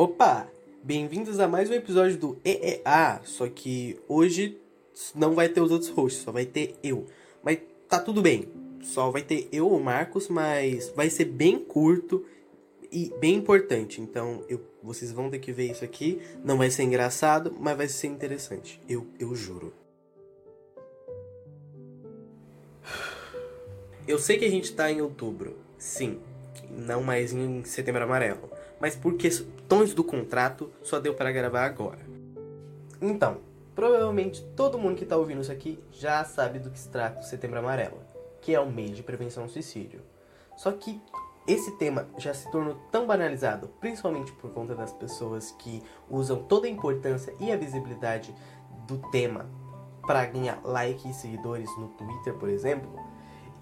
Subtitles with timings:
[0.00, 0.48] Opa!
[0.82, 4.58] Bem-vindos a mais um episódio do EEA, só que hoje
[5.14, 7.04] não vai ter os outros hosts, só vai ter eu.
[7.42, 8.48] Mas tá tudo bem,
[8.80, 12.24] só vai ter eu, o Marcos, mas vai ser bem curto
[12.90, 14.00] e bem importante.
[14.00, 16.18] Então eu, vocês vão ter que ver isso aqui.
[16.42, 18.80] Não vai ser engraçado, mas vai ser interessante.
[18.88, 19.70] Eu, eu juro.
[24.08, 26.18] Eu sei que a gente tá em outubro, sim,
[26.70, 28.48] não mais em setembro amarelo
[28.80, 32.00] mas por questões do contrato só deu para gravar agora.
[33.00, 33.38] Então,
[33.74, 37.22] provavelmente todo mundo que está ouvindo isso aqui já sabe do que se trata o
[37.22, 37.98] Setembro Amarelo,
[38.40, 40.00] que é o mês de prevenção ao suicídio.
[40.56, 41.00] Só que
[41.46, 46.66] esse tema já se tornou tão banalizado, principalmente por conta das pessoas que usam toda
[46.66, 48.34] a importância e a visibilidade
[48.86, 49.46] do tema
[50.06, 52.90] para ganhar like e seguidores no Twitter, por exemplo.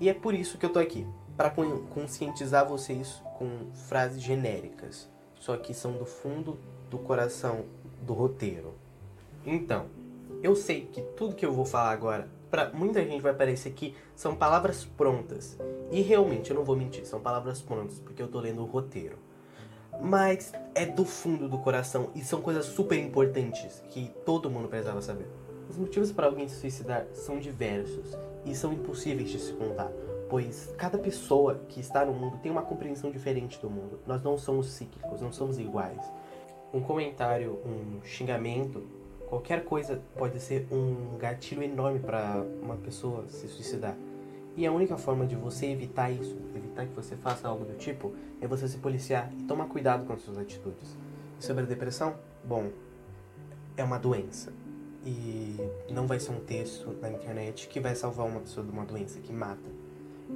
[0.00, 1.06] E é por isso que eu tô aqui,
[1.38, 1.54] para
[1.94, 6.58] conscientizar vocês com frases genéricas, só que são do fundo
[6.90, 7.64] do coração
[8.02, 8.74] do roteiro.
[9.46, 9.86] Então,
[10.42, 13.94] eu sei que tudo que eu vou falar agora, para muita gente vai parecer que
[14.16, 15.56] são palavras prontas.
[15.92, 19.16] E realmente, eu não vou mentir, são palavras prontas, porque eu tô lendo o roteiro.
[20.00, 25.00] Mas é do fundo do coração e são coisas super importantes que todo mundo precisava
[25.00, 25.28] saber.
[25.70, 29.92] Os motivos para alguém se suicidar são diversos e são impossíveis de se contar
[30.28, 33.98] pois cada pessoa que está no mundo tem uma compreensão diferente do mundo.
[34.06, 36.02] Nós não somos cíclicos, não somos iguais.
[36.72, 38.82] Um comentário, um xingamento,
[39.28, 43.96] qualquer coisa pode ser um gatilho enorme para uma pessoa se suicidar.
[44.56, 48.12] E a única forma de você evitar isso, evitar que você faça algo do tipo,
[48.40, 50.96] é você se policiar e tomar cuidado com as suas atitudes.
[51.38, 52.16] E sobre a depressão?
[52.44, 52.70] Bom,
[53.76, 54.52] é uma doença.
[55.06, 55.56] E
[55.88, 59.20] não vai ser um texto na internet que vai salvar uma pessoa de uma doença
[59.20, 59.87] que mata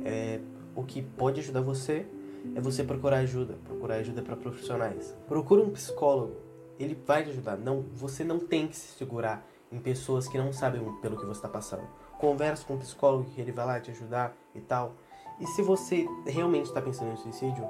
[0.04, 0.40] é,
[0.74, 2.06] o que pode ajudar você
[2.54, 5.14] é você procurar ajuda, procurar ajuda para profissionais.
[5.28, 6.36] Procura um psicólogo,
[6.78, 7.56] ele vai te ajudar.
[7.56, 11.38] Não, você não tem que se segurar em pessoas que não sabem pelo que você
[11.38, 11.84] está passando.
[12.18, 14.94] Converse com um psicólogo que ele vai lá te ajudar e tal.
[15.40, 17.64] E se você realmente está pensando em suicídio,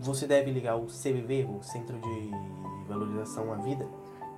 [0.00, 2.30] você deve ligar o CVV, o Centro de
[2.88, 3.86] Valorização à Vida,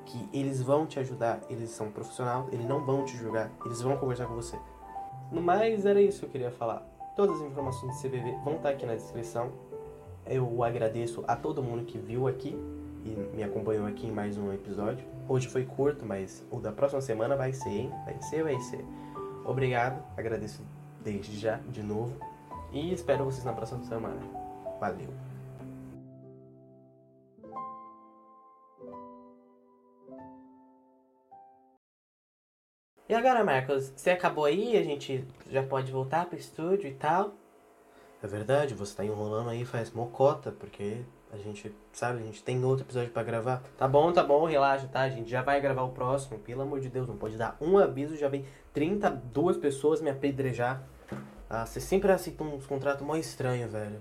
[0.05, 3.97] que eles vão te ajudar, eles são profissionais, eles não vão te julgar, eles vão
[3.97, 4.59] conversar com você.
[5.31, 6.90] No mais, era isso que eu queria falar.
[7.17, 9.51] Todas as informações do CVV vão estar aqui na descrição.
[10.27, 12.57] Eu agradeço a todo mundo que viu aqui
[13.05, 15.05] e me acompanhou aqui em mais um episódio.
[15.29, 17.93] Hoje foi curto, mas o da próxima semana vai ser, hein?
[18.05, 18.85] Vai ser, vai ser.
[19.45, 20.63] Obrigado, agradeço
[21.03, 22.15] desde já, de novo.
[22.73, 24.21] E espero vocês na próxima semana.
[24.79, 25.30] Valeu!
[33.11, 34.77] E agora, Marcos, você acabou aí?
[34.77, 37.35] A gente já pode voltar pro estúdio e tal?
[38.23, 40.99] É verdade, você tá enrolando aí faz mocota, porque
[41.33, 43.65] a gente, sabe, a gente tem outro episódio para gravar.
[43.77, 45.01] Tá bom, tá bom, relaxa, tá?
[45.01, 47.79] A gente já vai gravar o próximo, pelo amor de Deus, não pode dar um
[47.79, 50.81] aviso, já vem 32 pessoas me apedrejar.
[51.49, 54.01] Ah, você sempre aceita uns contratos mó estranhos, velho.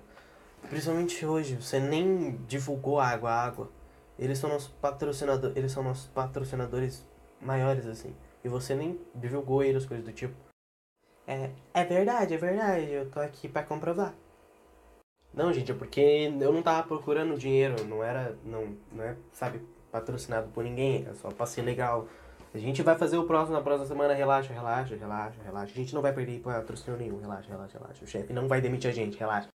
[0.70, 3.72] Principalmente hoje, você nem divulgou a água, a água.
[4.20, 7.03] Eles são nossos patrocinadores, eles são nossos patrocinadores
[7.41, 8.14] maiores, assim.
[8.44, 10.36] E você nem divulgou ele, as coisas do tipo.
[11.28, 12.92] É, é verdade, é verdade.
[12.92, 14.14] Eu tô aqui para comprovar.
[15.34, 19.62] Não, gente, é porque eu não tava procurando dinheiro, não era, não, não é, sabe,
[19.92, 22.08] patrocinado por ninguém, é só pra ser legal.
[22.52, 25.72] A gente vai fazer o próximo na próxima semana, relaxa, relaxa, relaxa, relaxa.
[25.72, 28.04] A gente não vai perder patrocínio nenhum, relaxa, relaxa, relaxa.
[28.04, 29.48] O chefe não vai demitir a gente, relaxa.